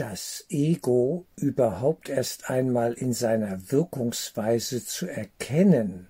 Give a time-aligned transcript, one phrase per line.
[0.00, 6.06] das Ego überhaupt erst einmal in seiner Wirkungsweise zu erkennen,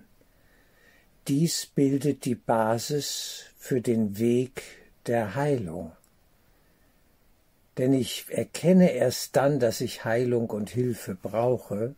[1.27, 4.63] dies bildet die Basis für den Weg
[5.07, 5.91] der Heilung.
[7.77, 11.93] Denn ich erkenne erst dann, dass ich Heilung und Hilfe brauche,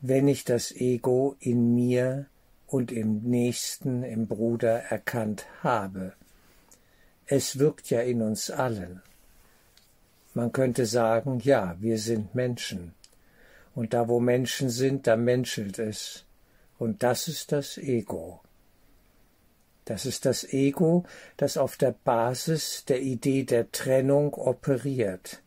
[0.00, 2.26] wenn ich das Ego in mir
[2.68, 6.12] und im Nächsten, im Bruder erkannt habe.
[7.26, 9.02] Es wirkt ja in uns allen.
[10.40, 12.94] Man könnte sagen, ja, wir sind Menschen.
[13.74, 16.24] Und da wo Menschen sind, da menschelt es.
[16.78, 18.40] Und das ist das Ego.
[19.84, 21.04] Das ist das Ego,
[21.36, 25.42] das auf der Basis der Idee der Trennung operiert.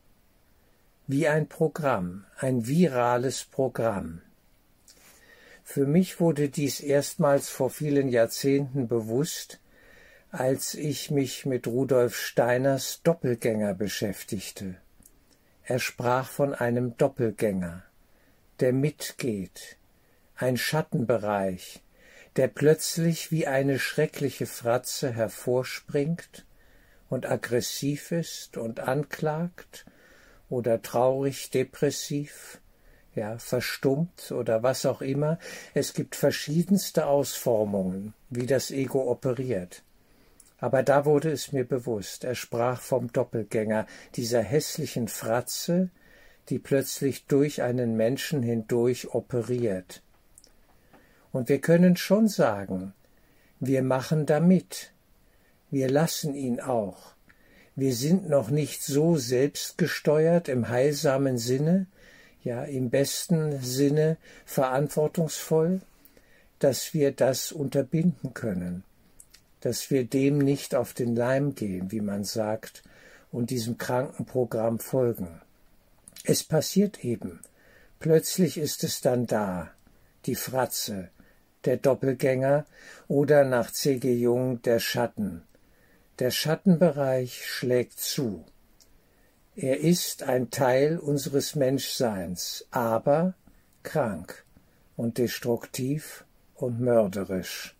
[1.08, 4.22] Wie ein Programm, ein virales Programm.
[5.64, 9.58] Für mich wurde dies erstmals vor vielen Jahrzehnten bewusst,
[10.30, 14.76] als ich mich mit Rudolf Steiners Doppelgänger beschäftigte.
[15.66, 17.84] Er sprach von einem Doppelgänger,
[18.60, 19.78] der mitgeht,
[20.36, 21.82] ein Schattenbereich,
[22.36, 26.44] der plötzlich wie eine schreckliche Fratze hervorspringt
[27.08, 29.86] und aggressiv ist und anklagt
[30.50, 32.60] oder traurig depressiv,
[33.14, 35.38] ja, verstummt oder was auch immer.
[35.72, 39.82] Es gibt verschiedenste Ausformungen, wie das Ego operiert.
[40.64, 45.90] Aber da wurde es mir bewusst, er sprach vom Doppelgänger, dieser hässlichen Fratze,
[46.48, 50.00] die plötzlich durch einen Menschen hindurch operiert.
[51.32, 52.94] Und wir können schon sagen,
[53.60, 54.94] wir machen damit,
[55.70, 57.12] wir lassen ihn auch.
[57.76, 61.88] Wir sind noch nicht so selbstgesteuert im heilsamen Sinne,
[62.42, 64.16] ja im besten Sinne
[64.46, 65.82] verantwortungsvoll,
[66.58, 68.82] dass wir das unterbinden können
[69.64, 72.82] dass wir dem nicht auf den Leim gehen, wie man sagt,
[73.32, 75.40] und diesem Krankenprogramm folgen.
[76.22, 77.40] Es passiert eben.
[77.98, 79.70] Plötzlich ist es dann da,
[80.26, 81.08] die Fratze,
[81.64, 82.66] der Doppelgänger
[83.08, 84.12] oder nach C.G.
[84.12, 85.44] Jung der Schatten.
[86.18, 88.44] Der Schattenbereich schlägt zu.
[89.56, 93.32] Er ist ein Teil unseres Menschseins, aber
[93.82, 94.44] krank
[94.94, 97.73] und destruktiv und mörderisch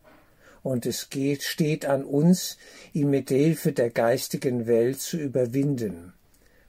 [0.64, 2.56] und es geht, steht an uns,
[2.94, 6.14] ihn mit Hilfe der geistigen Welt zu überwinden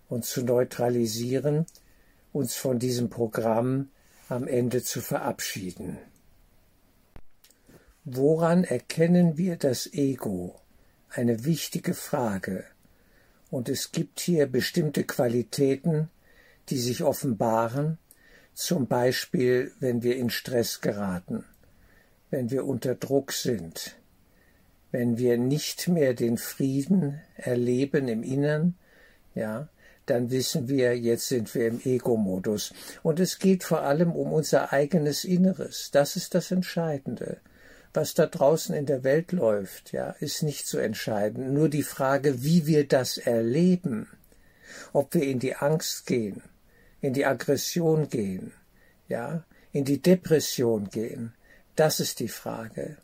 [0.09, 1.66] und zu neutralisieren,
[2.33, 3.88] uns von diesem Programm
[4.28, 5.97] am Ende zu verabschieden.
[8.03, 10.59] Woran erkennen wir das Ego?
[11.09, 12.66] Eine wichtige Frage.
[13.50, 16.09] Und es gibt hier bestimmte Qualitäten,
[16.67, 17.97] die sich offenbaren,
[18.53, 21.45] zum Beispiel wenn wir in Stress geraten
[22.30, 23.96] wenn wir unter Druck sind,
[24.91, 28.75] wenn wir nicht mehr den Frieden erleben im Innern,
[29.34, 29.68] ja,
[30.06, 32.74] dann wissen wir, jetzt sind wir im Ego-Modus.
[33.03, 35.90] Und es geht vor allem um unser eigenes Inneres.
[35.91, 37.38] Das ist das Entscheidende.
[37.94, 41.53] Was da draußen in der Welt läuft, ja, ist nicht zu entscheiden.
[41.53, 44.07] Nur die Frage, wie wir das erleben,
[44.94, 46.42] ob wir in die Angst gehen,
[47.02, 48.52] in die Aggression gehen,
[49.07, 51.34] ja, in die Depression gehen,
[51.75, 52.97] das ist die Frage.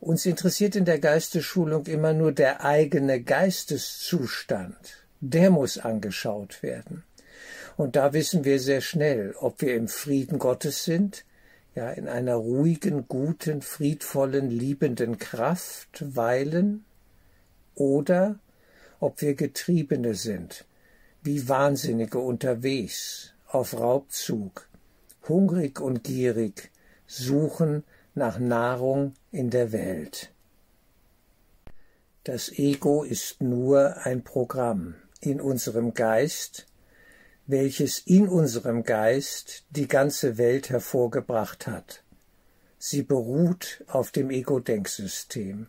[0.00, 4.76] Uns interessiert in der Geistesschulung immer nur der eigene Geisteszustand.
[5.20, 7.02] Der muss angeschaut werden.
[7.76, 11.24] Und da wissen wir sehr schnell, ob wir im Frieden Gottes sind,
[11.74, 16.84] ja, in einer ruhigen, guten, friedvollen, liebenden Kraft weilen,
[17.74, 18.38] oder
[18.98, 20.64] ob wir Getriebene sind,
[21.22, 24.68] wie Wahnsinnige unterwegs, auf Raubzug,
[25.28, 26.70] hungrig und gierig,
[27.08, 30.30] suchen nach Nahrung in der Welt.
[32.22, 36.66] Das Ego ist nur ein Programm in unserem Geist,
[37.46, 42.04] welches in unserem Geist die ganze Welt hervorgebracht hat.
[42.78, 45.66] Sie beruht auf dem Ego-Denksystem,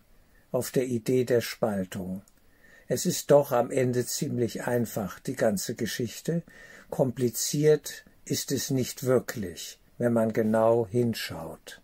[0.51, 2.21] auf der Idee der Spaltung.
[2.87, 6.43] Es ist doch am Ende ziemlich einfach, die ganze Geschichte.
[6.89, 11.81] Kompliziert ist es nicht wirklich wenn man genau hinschaut.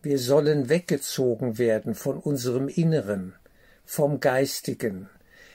[0.00, 3.34] Wir sollen weggezogen werden von unserem Inneren,
[3.84, 5.10] vom Geistigen,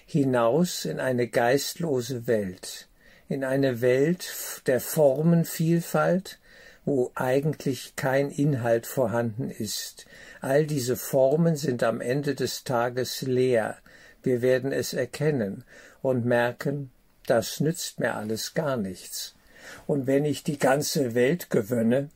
[0.06, 2.88] hinaus in eine geistlose Welt,
[3.27, 6.39] in eine Welt der Formenvielfalt,
[6.86, 10.06] wo eigentlich kein Inhalt vorhanden ist.
[10.39, 13.77] All diese Formen sind am Ende des Tages leer.
[14.24, 15.65] Wir werden es erkennen
[16.01, 16.92] und merken,
[17.25, 19.36] das nützt mir alles gar nichts.
[19.85, 22.09] Und wenn ich die ganze Welt gewönne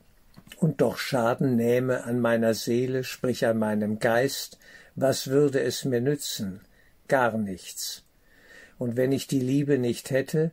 [0.56, 4.58] und doch Schaden nähme an meiner Seele, sprich an meinem Geist,
[4.94, 6.60] was würde es mir nützen?
[7.08, 8.04] Gar nichts.
[8.78, 10.52] Und wenn ich die Liebe nicht hätte,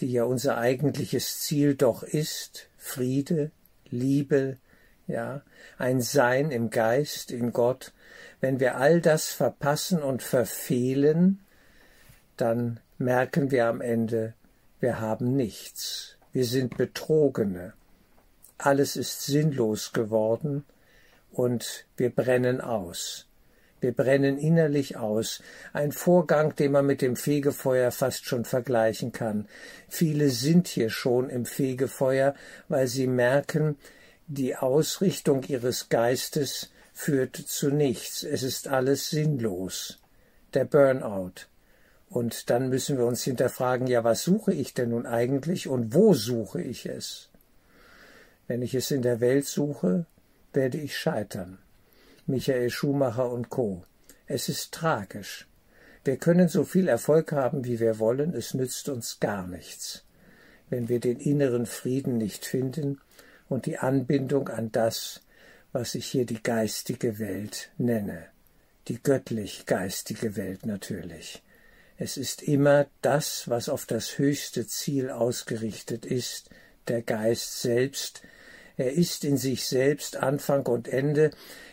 [0.00, 3.50] die ja unser eigentliches Ziel doch ist, Friede,
[3.88, 4.58] Liebe,
[5.06, 5.42] ja,
[5.78, 7.92] ein Sein im Geist, in Gott,
[8.40, 11.40] wenn wir all das verpassen und verfehlen,
[12.36, 14.34] dann merken wir am Ende,
[14.80, 17.74] wir haben nichts, wir sind Betrogene,
[18.58, 20.64] alles ist sinnlos geworden
[21.30, 23.26] und wir brennen aus.
[23.80, 25.40] Wir brennen innerlich aus,
[25.72, 29.46] ein Vorgang, den man mit dem Fegefeuer fast schon vergleichen kann.
[29.88, 32.34] Viele sind hier schon im Fegefeuer,
[32.68, 33.76] weil sie merken,
[34.26, 40.00] die Ausrichtung ihres Geistes führt zu nichts, es ist alles sinnlos.
[40.54, 41.46] Der Burnout.
[42.10, 46.14] Und dann müssen wir uns hinterfragen, ja, was suche ich denn nun eigentlich und wo
[46.14, 47.28] suche ich es?
[48.46, 50.06] Wenn ich es in der Welt suche,
[50.52, 51.58] werde ich scheitern.
[52.26, 53.84] Michael Schumacher und Co.
[54.26, 55.46] Es ist tragisch.
[56.04, 60.04] Wir können so viel Erfolg haben, wie wir wollen, es nützt uns gar nichts,
[60.70, 63.00] wenn wir den inneren Frieden nicht finden
[63.48, 65.20] und die Anbindung an das,
[65.72, 68.26] was ich hier die geistige Welt nenne,
[68.88, 71.42] die göttlich geistige Welt natürlich.
[72.00, 76.48] Es ist immer das, was auf das höchste Ziel ausgerichtet ist,
[76.86, 78.22] der Geist selbst,
[78.76, 81.32] er ist in sich selbst Anfang und Ende,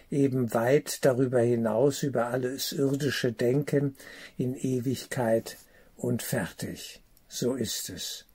[0.10, 3.95] eben weit darüber hinaus, über alles irdische Denken,
[4.36, 5.57] in Ewigkeit
[5.95, 7.01] und fertig.
[7.28, 8.25] So ist es.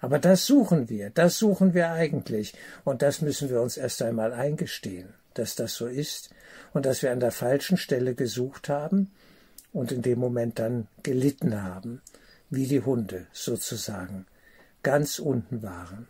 [0.00, 2.54] Aber das suchen wir, das suchen wir eigentlich,
[2.84, 6.30] und das müssen wir uns erst einmal eingestehen, dass das so ist
[6.74, 9.12] und dass wir an der falschen Stelle gesucht haben
[9.76, 12.00] und in dem Moment dann gelitten haben,
[12.48, 14.24] wie die Hunde sozusagen,
[14.82, 16.08] ganz unten waren.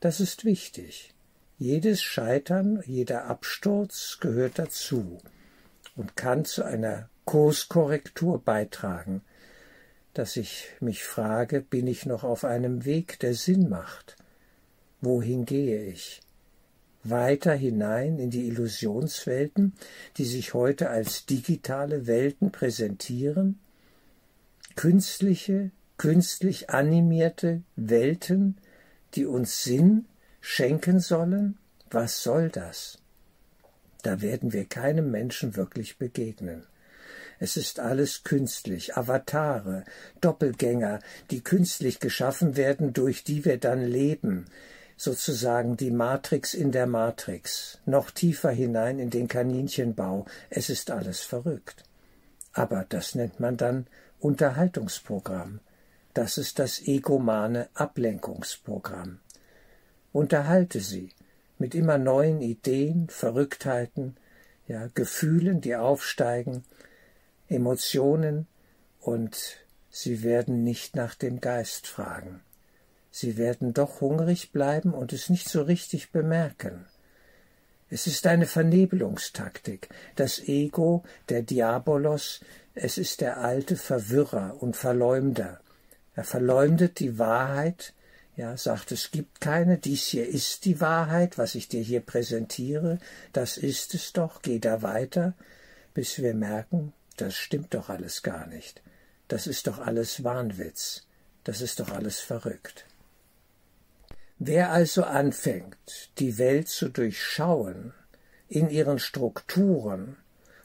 [0.00, 1.14] Das ist wichtig.
[1.56, 5.16] Jedes Scheitern, jeder Absturz gehört dazu
[5.96, 9.22] und kann zu einer Kurskorrektur beitragen,
[10.12, 14.16] dass ich mich frage, bin ich noch auf einem Weg, der Sinn macht?
[15.00, 16.20] Wohin gehe ich?
[17.10, 19.72] Weiter hinein in die Illusionswelten,
[20.16, 23.58] die sich heute als digitale Welten präsentieren?
[24.74, 28.56] Künstliche, künstlich animierte Welten,
[29.14, 30.06] die uns Sinn
[30.40, 31.56] schenken sollen?
[31.90, 32.98] Was soll das?
[34.02, 36.66] Da werden wir keinem Menschen wirklich begegnen.
[37.38, 39.84] Es ist alles künstlich, Avatare,
[40.20, 41.00] Doppelgänger,
[41.30, 44.46] die künstlich geschaffen werden, durch die wir dann leben,
[44.96, 50.26] sozusagen die Matrix in der Matrix, noch tiefer hinein in den Kaninchenbau.
[50.50, 51.84] Es ist alles verrückt.
[52.52, 53.86] Aber das nennt man dann
[54.18, 55.60] Unterhaltungsprogramm.
[56.14, 59.20] Das ist das egomane Ablenkungsprogramm
[60.16, 61.10] unterhalte sie
[61.58, 64.16] mit immer neuen Ideen, Verrücktheiten,
[64.66, 66.64] ja, Gefühlen, die aufsteigen,
[67.48, 68.46] Emotionen,
[68.98, 69.58] und
[69.90, 72.40] sie werden nicht nach dem Geist fragen.
[73.18, 76.84] Sie werden doch hungrig bleiben und es nicht so richtig bemerken.
[77.88, 79.88] Es ist eine Vernebelungstaktik.
[80.16, 82.40] Das Ego, der Diabolos,
[82.74, 85.60] es ist der alte Verwirrer und Verleumder.
[86.14, 87.94] Er verleumdet die Wahrheit,
[88.36, 92.98] ja, sagt, es gibt keine, dies hier ist die Wahrheit, was ich dir hier präsentiere,
[93.32, 95.32] das ist es doch, geh da weiter,
[95.94, 98.82] bis wir merken, das stimmt doch alles gar nicht.
[99.26, 101.06] Das ist doch alles Wahnwitz,
[101.44, 102.84] das ist doch alles verrückt.
[104.38, 107.94] Wer also anfängt, die Welt zu durchschauen,
[108.48, 110.18] in ihren Strukturen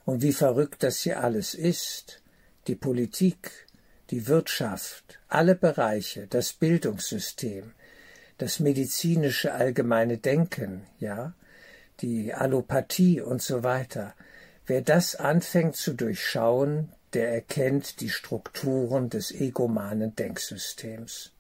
[0.04, 2.22] und wie verrückt das hier alles ist,
[2.68, 3.68] die Politik,
[4.10, 7.72] die Wirtschaft, alle Bereiche, das Bildungssystem,
[8.38, 11.34] das medizinische allgemeine Denken, ja,
[12.02, 14.16] die Allopathie und so weiter.
[14.66, 21.32] Wer das anfängt zu durchschauen, der erkennt die Strukturen des egomanen Denksystems.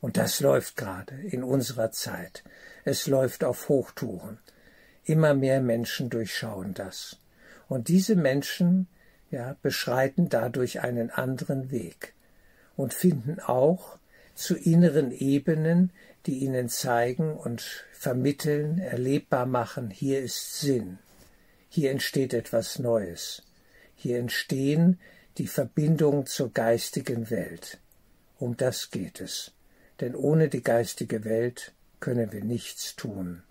[0.00, 2.42] Und das läuft gerade in unserer Zeit.
[2.84, 4.38] Es läuft auf Hochtouren.
[5.04, 7.18] Immer mehr Menschen durchschauen das.
[7.68, 8.88] Und diese Menschen
[9.30, 12.14] ja, beschreiten dadurch einen anderen Weg
[12.76, 13.98] und finden auch
[14.34, 15.92] zu inneren Ebenen,
[16.26, 20.98] die ihnen zeigen und vermitteln, erlebbar machen, hier ist Sinn,
[21.68, 23.42] hier entsteht etwas Neues,
[23.94, 24.98] hier entstehen
[25.38, 27.78] die Verbindungen zur geistigen Welt.
[28.38, 29.52] Um das geht es,
[30.00, 33.42] denn ohne die geistige Welt können wir nichts tun.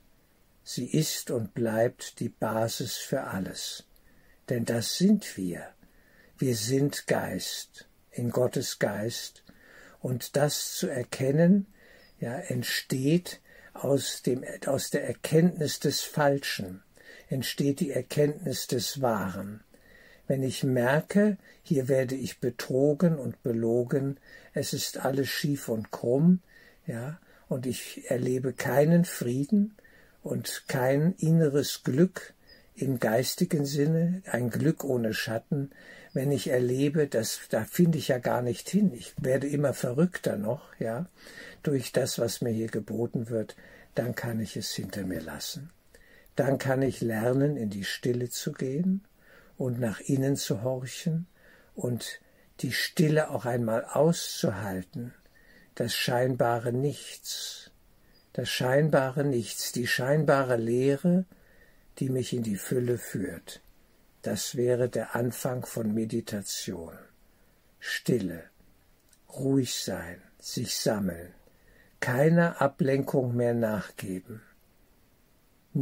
[0.64, 3.86] Sie ist und bleibt die Basis für alles
[4.50, 5.68] denn das sind wir.
[6.38, 9.44] Wir sind Geist, in Gottes Geist,
[10.00, 11.68] und das zu erkennen,
[12.20, 13.42] ja, entsteht
[13.74, 16.84] aus dem, aus der Erkenntnis des Falschen,
[17.28, 19.62] entsteht die Erkenntnis des Wahren.
[20.30, 24.18] Wenn ich merke, hier werde ich betrogen und belogen,
[24.54, 26.42] es ist alles schief und krumm,
[26.86, 29.74] ja, und ich erlebe keinen Frieden
[30.22, 32.36] und kein inneres Glück
[32.76, 35.72] im geistigen Sinne, ein Glück ohne Schatten,
[36.14, 38.94] wenn ich erlebe, dass da finde ich ja gar nicht hin.
[38.94, 41.08] Ich werde immer verrückter noch, ja,
[41.64, 43.56] durch das, was mir hier geboten wird,
[43.96, 45.72] dann kann ich es hinter mir lassen.
[46.36, 49.02] Dann kann ich lernen, in die Stille zu gehen
[49.60, 51.28] und nach innen zu horchen
[51.76, 52.22] und
[52.62, 55.14] die Stille auch einmal auszuhalten,
[55.76, 57.70] das scheinbare Nichts,
[58.32, 61.26] das scheinbare Nichts, die scheinbare Leere,
[62.00, 63.62] die mich in die Fülle führt.
[64.22, 66.98] Das wäre der Anfang von Meditation.
[67.80, 68.46] Stille,
[69.28, 71.34] ruhig sein, sich sammeln,
[72.00, 74.42] keiner Ablenkung mehr nachgeben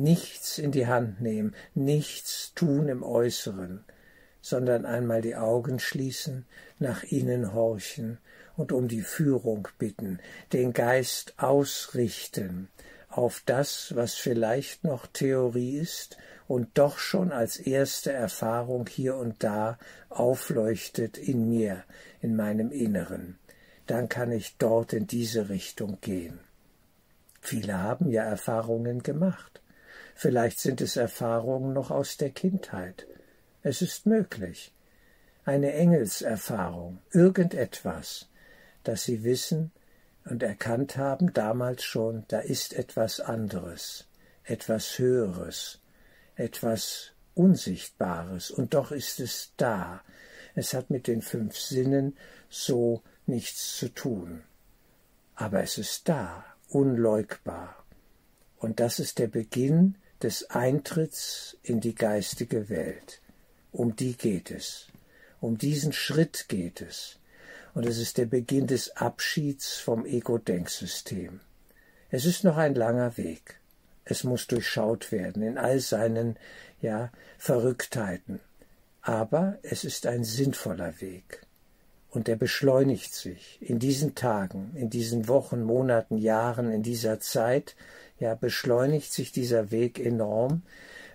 [0.03, 3.83] nichts in die Hand nehmen, nichts tun im Äußeren,
[4.41, 6.45] sondern einmal die Augen schließen,
[6.79, 8.17] nach innen horchen
[8.55, 10.19] und um die Führung bitten,
[10.53, 12.69] den Geist ausrichten
[13.09, 19.43] auf das, was vielleicht noch Theorie ist und doch schon als erste Erfahrung hier und
[19.43, 19.77] da
[20.09, 21.83] aufleuchtet in mir,
[22.21, 23.37] in meinem Inneren.
[23.87, 26.39] Dann kann ich dort in diese Richtung gehen.
[27.41, 29.61] Viele haben ja Erfahrungen gemacht.
[30.19, 33.05] Vielleicht sind es Erfahrungen noch aus der Kindheit.
[33.61, 34.73] Es ist möglich.
[35.45, 38.27] Eine Engelserfahrung, irgendetwas,
[38.83, 39.71] das Sie wissen
[40.25, 44.07] und erkannt haben damals schon, da ist etwas anderes,
[44.43, 45.81] etwas Höheres,
[46.35, 50.01] etwas Unsichtbares, und doch ist es da.
[50.55, 52.17] Es hat mit den fünf Sinnen
[52.49, 54.41] so nichts zu tun.
[55.35, 57.85] Aber es ist da, unleugbar.
[58.57, 59.93] Und das ist der Beginn
[60.23, 63.21] des Eintritts in die geistige Welt.
[63.71, 64.87] Um die geht es.
[65.39, 67.19] Um diesen Schritt geht es.
[67.73, 71.41] Und es ist der Beginn des Abschieds vom Ego-Denksystem.
[72.09, 73.59] Es ist noch ein langer Weg.
[74.03, 76.37] Es muss durchschaut werden in all seinen,
[76.81, 78.39] ja, Verrücktheiten.
[79.01, 81.45] Aber es ist ein sinnvoller Weg.
[82.09, 87.75] Und er beschleunigt sich in diesen Tagen, in diesen Wochen, Monaten, Jahren, in dieser Zeit,
[88.19, 90.63] ja, beschleunigt sich dieser Weg enorm,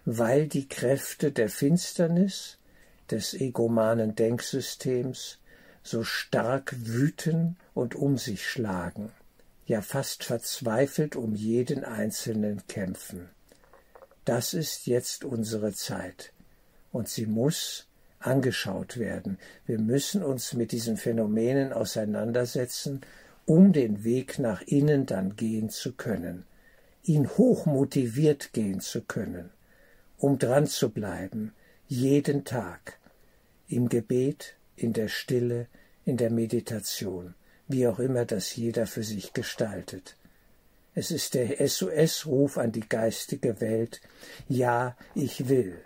[0.04, 2.58] weil die Kräfte der Finsternis,
[3.10, 5.38] des egomanen Denksystems
[5.82, 9.10] so stark wüten und um sich schlagen,
[9.66, 13.28] ja fast verzweifelt um jeden Einzelnen kämpfen.
[14.24, 16.32] Das ist jetzt unsere Zeit,
[16.90, 17.86] und sie muss
[18.20, 19.38] angeschaut werden.
[19.66, 23.00] Wir müssen uns mit diesen Phänomenen auseinandersetzen,
[23.44, 26.46] um den Weg nach innen dann gehen zu können
[27.02, 29.50] ihn hoch motiviert gehen zu können,
[30.18, 31.52] um dran zu bleiben,
[31.88, 32.98] jeden Tag,
[33.68, 35.66] im Gebet, in der Stille,
[36.04, 37.34] in der Meditation,
[37.68, 40.16] wie auch immer das jeder für sich gestaltet.
[40.94, 44.02] Es ist der SOS-Ruf an die geistige Welt.
[44.48, 45.78] Ja, ich will.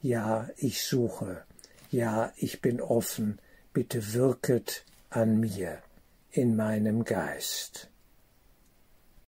[0.00, 1.42] Ja, ich suche.
[1.90, 3.38] Ja, ich bin offen.
[3.74, 5.78] Bitte wirket an mir,
[6.30, 7.87] in meinem Geist.